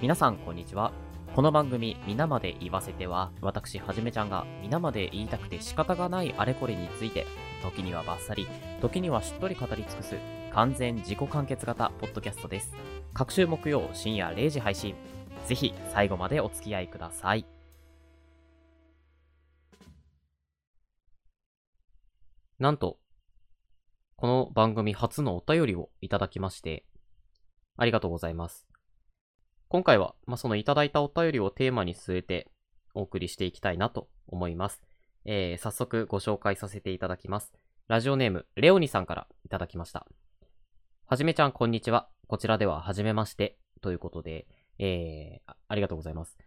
[0.00, 0.92] 皆さんこんにちは。
[1.34, 7.26] この番組、皆まで言わせては、私、はじめちゃんが皆まで言いたくて仕方がないあれこれについて、
[7.64, 8.46] 時にはバッサリ、
[8.80, 10.14] 時にはしっとり語り尽くす、
[10.54, 12.76] 完全自己完結型ポッドキャストです。
[13.12, 14.94] 各週木曜深夜0時配信。
[15.46, 17.44] ぜひ最後までお付き合いください。
[22.60, 23.00] なんと、
[24.14, 26.84] この番組初のお便りをいただきまして、
[27.76, 28.68] ありがとうございます。
[29.70, 32.50] 今回は、まあ、そのいただいたお便りをテーマに据えて
[32.94, 34.80] お送りしていきたいなと思います。
[35.26, 37.52] えー、早速ご紹介させていただきます。
[37.86, 40.06] ラジオネーム、レオニさんからいただきました。
[41.04, 42.08] はじめちゃん、こんにちは。
[42.28, 43.58] こちらでは、はじめまして。
[43.82, 44.46] ということで、
[44.78, 46.38] えー、ありがとうございます。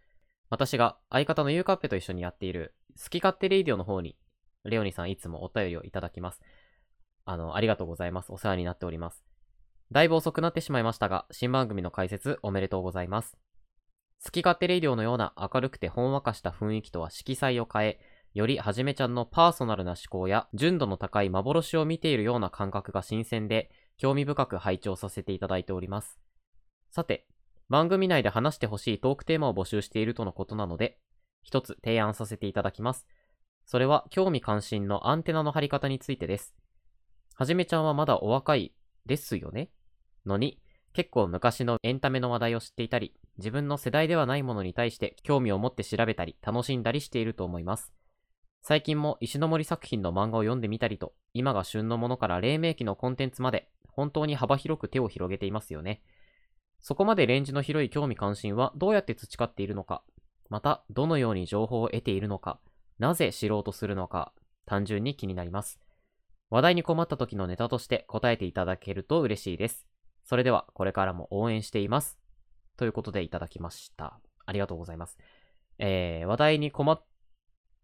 [0.50, 4.16] 私が相方のゆうかっぺと一緒にやっている、好き勝手レイディオの方に、
[4.64, 6.40] レオニさんいつもお便りをいただきます。
[7.24, 8.32] あの、ありがとうございます。
[8.32, 9.24] お世話になっております。
[9.92, 13.36] だいぶ遅くなってしまいましたが、新番組の解説おめでとうございます。
[14.24, 18.00] 好き勝手レイディオのような明るくてほんわかした雰囲気とは色彩を変え、
[18.32, 26.18] よりはじめちゃんのパーソナルな思考や純度の高い幻を見ているような感覚が新鮮で、興味深く拝聴させていただいております。
[26.90, 27.26] さて、
[27.68, 31.00] 番組内で話してほしいトークテーマを募集しているとのことなので、
[31.42, 33.06] 一つ提案させていただきます。
[33.66, 36.54] それは興味関心のアンテナの張り方についてです。
[37.34, 38.72] はじめちゃんはまだお若い
[39.04, 39.68] ですよね？
[40.26, 40.58] のに、
[40.92, 47.92] 結構昔のエンタメの話題を知っていたり、自分の世代ではないものに対して興味を持って調べたり、楽しんだりしていると思います。
[48.60, 56.02] 最近も石森作品の漫画を読んでみたりと、今が旬のものから黎明期のコンテンツまで、本当に幅広く手を広げていますよね。
[56.80, 60.02] そこまでレンジの広い興味関心はどうやって培っているのか、
[60.48, 62.60] また、どのように情報を得ているのか、
[62.98, 64.32] なぜ知ろうとするのか、
[64.66, 65.80] 単純に気になります。
[66.50, 69.86] 話題に困った時のネタとして答えていただけると嬉しいです。
[70.24, 72.18] それでは、これからも応援しています。
[72.76, 74.18] ということでいただきました。
[74.46, 75.18] ありがとうございます。
[75.78, 77.04] えー、話題に困っ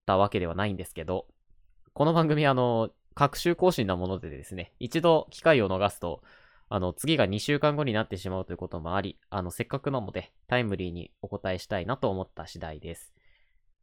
[0.06, 1.26] たわけではないんですけど、
[1.92, 6.22] この番組あの、各週更新なものでですね、一度機会を逃すと、
[6.68, 13.12] あの、次が2週間後になってしまうということもあり、あの、せっかくなので、タイムリーにお答えしたいなと思った次第です。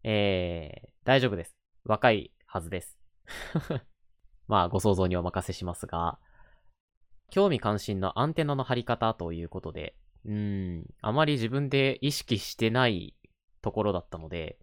[0.04, 1.58] えー、大丈夫です。
[1.84, 2.98] 若いはずです。
[4.48, 6.20] まあ、ご想像にお任せしますが、
[7.30, 13.16] 興味関心のアンテナの張り方ということで、うん、あまり自分で意識してない
[13.62, 14.58] ところだったので、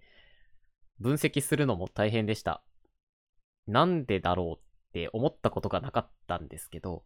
[1.00, 2.62] 分析するのも大変でした。
[3.66, 7.04] なんでだろうって思ったことがなかったんですけど、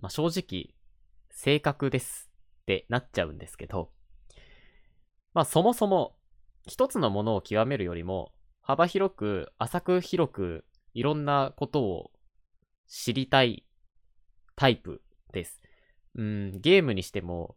[0.00, 0.74] まあ、正直、
[1.30, 2.30] 性格です
[2.62, 3.90] ってなっちゃうんですけど、
[5.34, 6.16] まあそもそも
[6.66, 12.10] 一つのものを極めるよりも幅広く浅く広くいろんなことを
[12.88, 13.64] 知りたい
[14.58, 15.00] タイプ
[15.32, 15.60] です。
[16.16, 17.54] うん、ゲームにしても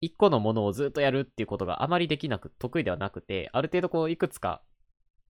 [0.00, 4.62] 一個のものをずっとやるっていうことがあまりできなく、得意ではなくて、ある程度こういくつか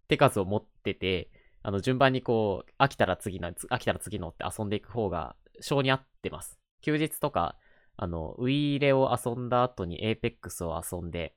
[0.09, 1.31] 手数を持ってて、
[1.63, 6.59] あの順番にこう飽きたら次の、飽きたら次のって遊んでいく方が性に合ってます。
[6.83, 7.57] 休日とか、
[7.97, 11.35] あの、ウイイレを遊んだ後にエーペックスを遊んで、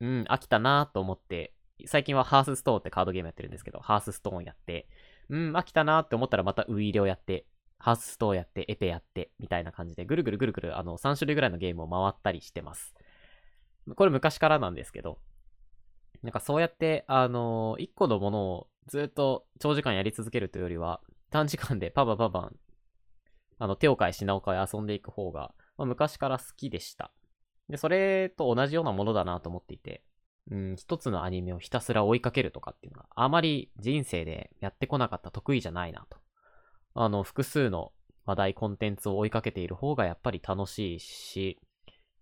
[0.00, 1.54] うん、飽きたなと思って、
[1.86, 4.88] 最近はハースストーンってカードゲームやってるんですけど、ハースストーンやって、
[5.30, 7.46] うん、飽きたなって思ったらまたウイイレをやって、
[7.84, 12.94] ハースストーンやって、エペやって、みたいな感じで、ぐるぐるぐるぐる、あの、3種類ぐらいのゲームを回ったりしてます。
[13.94, 15.18] これ昔からなんですけど、
[16.22, 22.56] なんかそうやって、あの一個のものをずっと長時間やり続けるというよりは、短時間でパパパパン、
[23.58, 27.12] あの、手を変え品を変え遊んでいく方が、まあ、昔から好きでした。
[27.68, 30.02] で、それと同じようなものだなと思っていて、
[30.50, 36.23] うん、一つのアニメをひたすら追いかけるとかっていうのがあまり人生でやってこなかった得意じゃないなと。
[36.94, 37.92] あの、複数の
[38.24, 41.60] 話題コンテンツを追いかけている方がやっぱり楽しいし、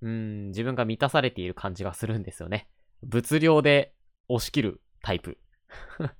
[0.01, 2.69] うん、自分が満たされている感じがするんですよね。
[3.03, 3.95] 物量で
[4.29, 5.39] 押し切るタイプ。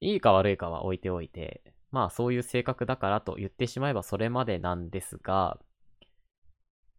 [0.00, 5.58] いいか悪いかは置いておいて、まあそういう性格だからと言ってしまえばそれまでなんですが、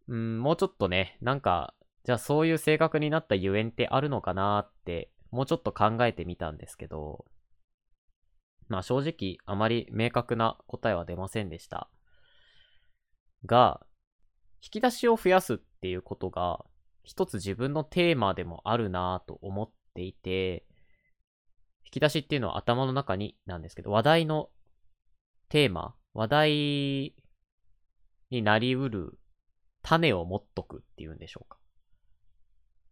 [0.08, 1.74] うん、もうちょっとね、なんか、
[2.04, 7.26] じゃあそういう性格になったゆえんってあるのかなって、もうちょっと考えてみたんですけど、
[8.68, 11.90] まあ正直あまり明確な答えは出ませんでした。
[13.46, 13.86] が、
[14.62, 16.64] 引き出しを増やすっていうことが、
[17.04, 20.66] 一つ自分のテーマでもあるなぁと思っていて、
[21.84, 24.50] 引き出しっていうのは頭の中になんですけど、話題の
[25.48, 27.14] テーマ、話題
[28.30, 29.18] になりうる
[29.82, 31.58] 種を持っとくっていうんでしょうか。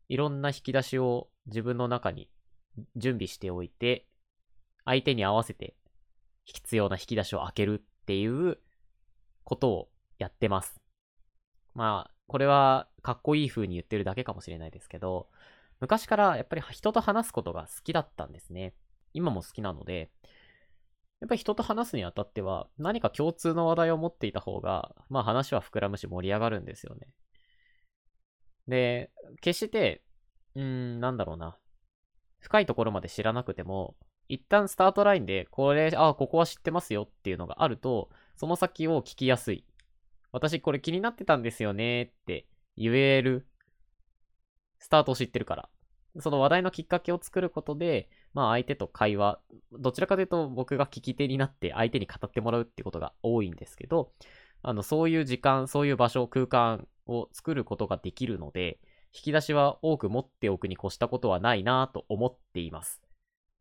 [0.08, 2.30] いろんな引き出しを自分の中に
[2.94, 4.06] 準備しておいて、
[4.86, 5.74] 相手に合わせて
[6.44, 8.58] 必要な引き出しを開けるっていう
[9.44, 9.88] ことを
[10.18, 10.80] やってます。
[11.74, 15.28] まあ、これはかっこいい風に言ってるだけかもしれないですけど、
[15.80, 18.74] 昔からやっぱり人と話すことが好きだったんですね。
[19.12, 20.10] 今も好きなので、
[21.20, 27.08] やっぱり人と話すにあたっては、何か共通の話題を持っていた方が、まあ話は膨らむし盛り上がるんですよね。
[28.68, 29.10] で、
[29.40, 30.02] 決して、
[30.54, 31.58] うーん、なんだろうな。
[32.40, 33.96] 深いところまで知らなくても、
[34.28, 39.64] 一旦スタートラインで、これ、あ、ここは知ってますよっていうのがあると、その先を聞きやすい。
[40.32, 42.46] 私これ気になってたんですよねって
[42.76, 43.46] 言える
[44.78, 45.68] スタートを知ってるから。
[46.18, 49.40] その話題のきっかけを作ることで、まあ相手と会話、
[49.72, 54.12] どちらかというと僕が聞き手になって相手に語ってもらうってことが多いんですけど、
[54.62, 58.78] あの、そういう時間、そういう場所、空間を作ることができるので、
[59.14, 63.02] 引き出しは多く持っておくに越したことはないなと思っています。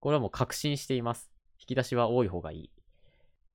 [0.06, 1.31] これはもう確信しています。
[1.60, 2.72] 引き出しは多い方がいい。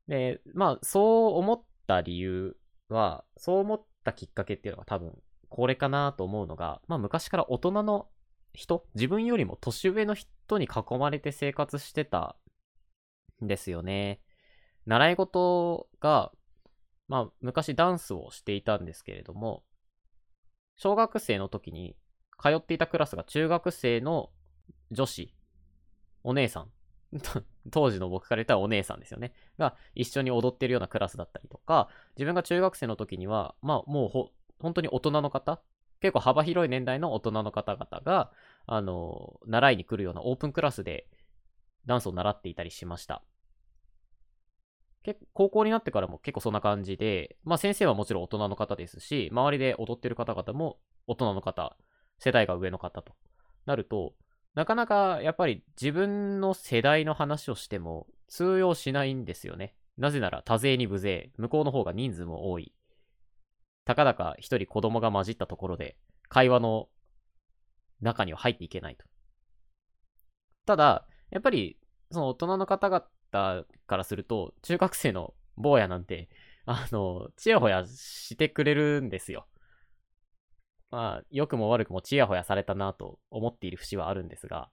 [0.08, 2.56] で、まあ、そう思った理由
[2.88, 5.16] は、そう思ったきっかけっていうのが多分、
[5.48, 8.08] これかなと思うのが、まあ昔から大人の
[8.52, 12.34] 人、自分よりも年上の人に囲まれて生活してた
[13.44, 14.20] んですよね。
[14.86, 16.32] 習い事が、
[17.06, 19.62] まあ昔ダンスをしていたんですけれども、
[20.74, 21.94] 小学生の時に
[22.42, 24.30] 通っていたクラスが中学生の
[24.90, 25.32] 女子、
[26.22, 26.70] お姉さん
[27.70, 29.32] 当時の僕から言ったらお姉さんですよね。
[29.58, 34.30] が一緒に踊ってるようなクラスだったりとか、自分が中学生の時には、まあもうほ、
[34.60, 35.60] 本当に大人の方、
[36.00, 38.32] 結構幅広い年代の大人の方々が、
[38.66, 41.08] あの、習いに来るようなオープンクラスで
[41.86, 43.22] ダンスを習っていたりしました。
[45.02, 51.76] 結高校になってからも結構そんな感じで、まあ先生はもちろん大人の方ですし、周りで踊ってる方々も大人の方、
[52.18, 53.14] 世代が上の方と
[53.66, 54.14] なると、
[54.54, 59.74] なかなかやっぱり自分の世代の話をしても通用しないんですよね。
[59.96, 62.72] なぜなら多勢に無勢、向こうの方が人数も多い。
[63.84, 65.96] たかだか一人子供が混じったところで
[66.28, 66.88] 会話の
[68.00, 69.04] 中には入っていけないと。
[70.66, 71.78] ただ、やっぱり
[72.10, 76.28] その大人の方々からすると中学生の坊やなんて
[76.66, 79.46] あの、ちやほやしてくれるんですよ。
[80.90, 84.70] まあ、良くも悪くもちやほやされたなと思っている節はあるんですが、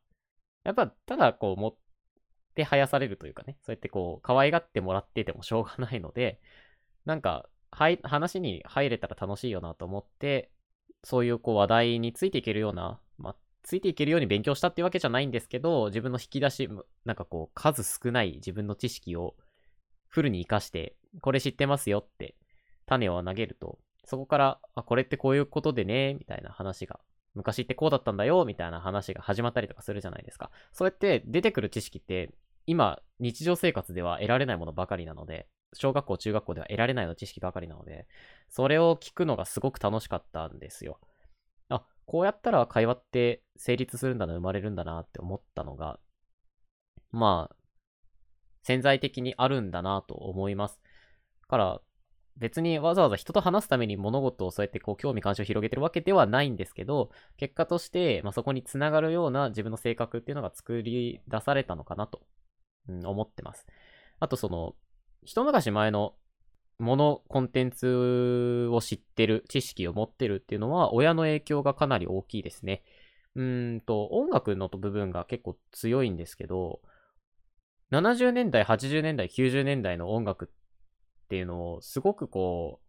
[0.64, 1.76] やっぱ、ただこう、持っ
[2.56, 6.42] てはやされるというかね、そうやってこう、可愛がってもらっててもしょうがないので、
[7.06, 10.52] なんか、はい、話に入れたら楽しいよなと思って、
[11.04, 16.70] そういうこう話題についていけるような、まあ、ついていけるように勉強したっていうわけじゃないんですけど、自分の引き出し、
[17.06, 19.36] なんかこう、数少ない自分の知識を
[20.08, 22.36] フルに活かして、これ知ってますよって
[22.86, 27.00] 種を投げると、そこから、あ、これってこういうことでね、みたいな話が、
[27.36, 30.50] 昔ってこうだったんだよ、みたいな話が始まったりとかするじゃないですか。
[30.72, 32.34] そうやって出てくる知識って、
[32.66, 38.08] 今、日常生活では得られないものばかりなので、小学校、中学校では得られないの知識ばかりなので、
[38.50, 41.02] それを聞くのがすごく楽しかったんですよ。
[41.68, 46.00] あ、こうやったら会話って成立するんだな、生まれるんだなって思ったのが、
[47.12, 47.56] まあ、
[48.64, 50.80] 潜在的にあるんだなと思います。
[51.48, 51.82] から、
[52.40, 62.22] 別にわざわざ人と話すために物事をそうやってこう興味関心を広げてるわけではないんですけど、結果として、まあ、そこにつながるような自分の性格っていうのが作り出されたのかなと、
[62.88, 63.66] うん、思ってます。
[64.20, 64.76] あとその、
[65.24, 66.14] 一昔前の
[66.80, 72.84] もの、コンテンツを知ってる、知識を持ってるっていうのは、親の影響がかなり大きいですね。
[73.36, 76.82] うんと、音楽の部分が結構強いんですけど、
[77.92, 80.48] 70年代、80年代、90年代の音楽っ
[81.28, 82.80] っていうのを、すごくこ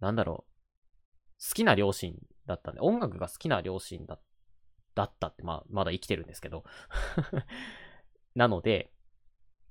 [0.00, 2.16] う、なんだろう、好きな両親
[2.46, 4.18] だったんで、音楽が好きな両親だ
[4.96, 6.64] だったって、まあ、まだ生きてるんですけど
[8.34, 8.90] なので、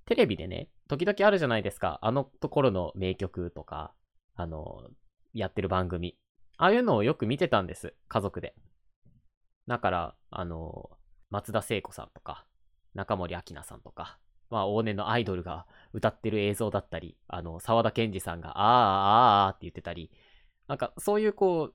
[0.05, 1.99] テレビでね、時々あるじゃないですか。
[2.01, 3.93] あのところの名曲とか、
[4.35, 4.87] あの、
[5.33, 6.17] やってる番組。
[6.57, 7.95] ああいうのをよく見てたんです。
[8.07, 8.55] 家族で。
[9.67, 10.91] だから、あの、
[11.31, 12.45] 松田聖子さんとか、
[12.93, 20.11] 中森明菜さんとか、まあ、往年のアイドルが歌ってる映像だったり、あの、沢田研二さんが、あーあーあーって言ってたり、
[20.67, 21.73] なんか、そういうこう、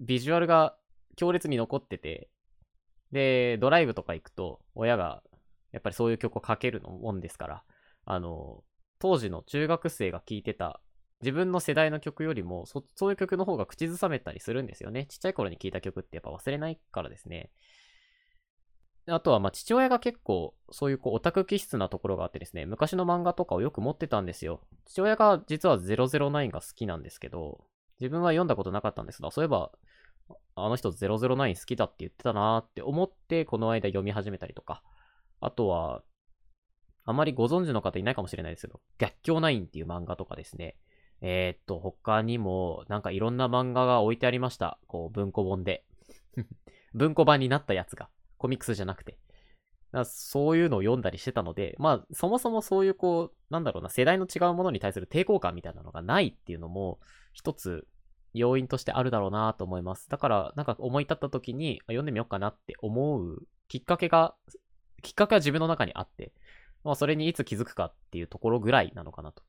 [0.00, 0.76] ビジュアルが
[1.16, 2.28] 強烈に残ってて、
[3.12, 5.22] で、ドライブとか行くと、親が、
[5.72, 7.64] やっぱりそういう曲をかけるのもんですから、
[8.04, 8.62] あの、
[8.98, 10.80] 当時の中学生が聴いてた、
[11.20, 15.06] 自分の世代の曲よりもそ、そういう曲の方が口ずさめたりするんですよね。
[15.06, 17.50] ちっちゃい頃に聴いた曲ってやっぱ忘れないからですね。
[19.08, 24.60] あとは、ま、父親が結構、そういうこう、オタク気質なところがあってですね、昔の漫画とかをよく持ってたんですよ。
[24.86, 27.64] 父親が実は009が好きなんですけど、
[28.00, 29.70] 自分は読んだことなかったんですが、そういえば、
[30.54, 34.82] あの人009好きだって言ってたなーって思って、この間読み始めたりとか。
[35.40, 36.02] あとは、
[37.04, 40.76] あまりご存知の方いないかもしれないですけど、逆境9っていう漫画とかですね。
[41.20, 44.78] えー、っと、他にも、なんかいろんな漫画が置いてありました。
[44.86, 45.84] こう、文庫本で。
[46.94, 48.08] 文庫版になったやつが。
[48.38, 49.18] コミックスじゃなくて。
[50.04, 57.00] そういうのを読んだりしてたので、まあ、そもそもそういうこう、なんだろうな、世代の違うものに対する抵抗感みたいなのがないっていうのも、
[57.32, 57.86] 一つ
[58.34, 60.08] 要因としてあるだろうなと思います。
[60.10, 64.34] だから、なんか思い立った時に、読んでみようかなって思うきっかけが、
[65.02, 66.32] きっかけは自分の中にあって、
[66.84, 69.42] まあ、それにいつ気づくかっていうところぐらいなのかなと。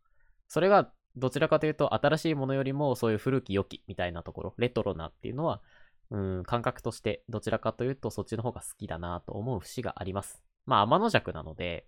[0.48, 5.62] それが、どちらかというと、新しいものよりも、そういう古き良きみたいなところ、レトロなっていうのは、
[6.11, 10.41] うん、感覚として、どちらかというと、そっちの方が好きだなと思う節があります。
[10.65, 11.85] まあ、天の弱なので、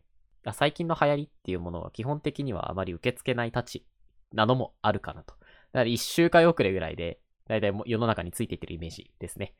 [0.53, 3.85] 最近の流行りっていうものは基本的にはあまり受け付けないたち
[4.33, 5.35] なのもあるかなと。
[5.35, 5.45] だか
[5.83, 9.53] ら一週間遅れぐらいで、だいたい世の中についていってるイメージですね。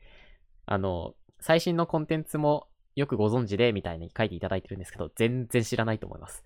[0.66, 6.44] あの、最新のコンテンツもよくご存知で、みたいに書いていただいてるんですけど、全然知らないと思います。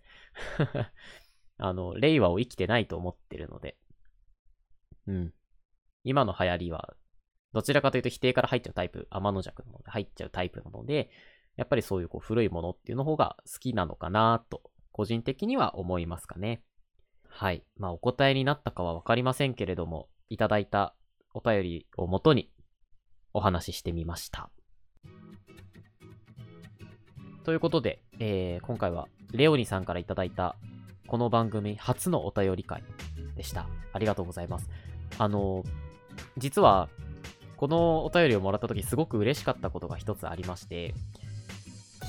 [1.59, 3.77] あの、令和を生きてないと思ってるので。
[5.07, 5.35] うん。
[6.05, 6.95] 今の流行りは、
[7.57, 11.09] どちらかというと否定から入っちゃうタイプ、天の弱なので入っちゃうタイプなので、
[11.57, 14.61] やっぱりそういうこう古いものっていうの方が好きなのかなと、
[14.93, 16.61] 個人的には思いますかね。
[17.27, 17.65] はい。
[17.79, 20.95] まあ、お答えになったかはわかりませんけれども、いただいた
[21.33, 22.53] お便りをもとに
[23.33, 24.51] お話ししてみました。
[27.45, 30.57] ということで、えー、今回はレオニさんからいただいた
[31.07, 32.83] この番組初のお便り会
[33.35, 33.67] でした。
[33.95, 34.69] ありがとうございます。
[35.17, 35.65] あの、
[36.37, 36.91] 実は、
[37.57, 40.95] このお便りをもらった時すごく嬉しかったことが一つありまして、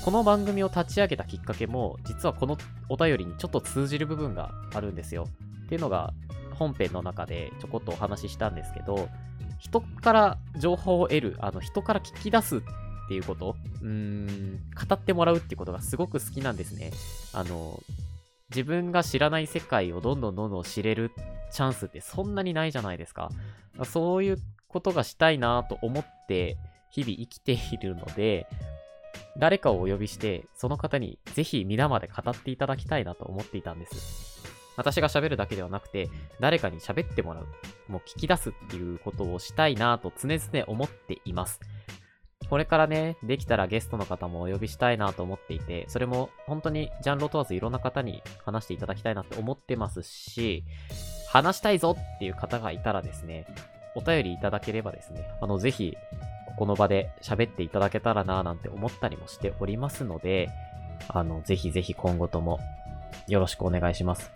[0.03, 2.57] この番組を立ち上げたきっかけも、実はこの
[2.89, 5.27] お便りにちょっと通じる部分があるんですよ。
[5.65, 6.13] っていうのが、
[6.55, 9.09] 本編の中でちょこっとお話ししたんですけど、
[9.59, 12.61] 人から情報を得る、あの、人から聞き出すっ
[13.07, 16.91] ていうこと、うーん、語ってもらうっていうことがすごく好きなんですね。
[17.33, 17.81] あの、
[18.49, 21.11] 自分が知らない世界をどんどんどんどん知れる
[21.51, 23.29] チャンスってそんなにないじゃないですか。
[23.83, 24.37] そういう
[24.67, 26.57] ことがしたいなと思って
[26.89, 28.47] 日々生きているので、
[29.37, 34.37] 誰かをお呼びして、その方にぜひ皆まで語っていただきたいなと思っていたんです。
[34.75, 36.09] 私が喋るだけではなくて、
[36.39, 37.47] 誰かに喋ってもらう、
[37.87, 41.59] もう聞き出すっていうことをしたいなと常々思っています。
[42.49, 50.63] これからね、できたらゲストの方もお呼びしたいなと思っていて、それも本当にジャンルを問わずいろんな方に話していただきたいなって思ってますし、
[51.29, 53.47] 話したいぞっていう方がいたらですね、
[53.97, 55.97] お便りいただければですね、あの、ぜひ、
[56.55, 60.51] この場で喋っていただけたらなぁなんて思ったりもしておりますので、
[61.07, 62.59] あの、ぜひぜひ今後とも
[63.27, 64.31] よろしくお願いします。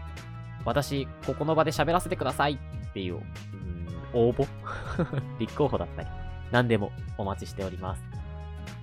[0.66, 2.60] 私、ここの場で喋らせてください
[2.90, 3.22] っていう、うん、
[4.14, 4.48] 応募？
[5.40, 6.08] 立候補だったり、
[6.52, 8.04] 何でもお待ちしております。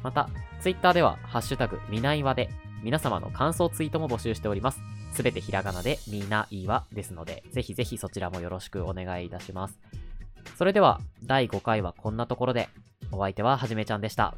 [0.02, 0.28] また、
[0.60, 2.48] ツイッターでは、ハッシュタグ、みないわで、
[2.82, 4.80] 皆様の感想ツイートも募集しております。
[5.12, 9.78] すべてひらがなで、みないわですので、ぜひぜひそちらもよろしくお願いいたします。
[10.56, 12.70] それでは、第5回はこんなところで、
[13.12, 14.34] お相手ははじめちゃんでした。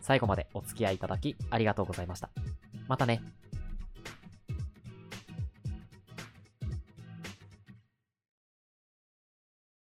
[0.00, 2.30] 最後までお付き合いいただきありがとうございました。
[2.86, 3.20] またね。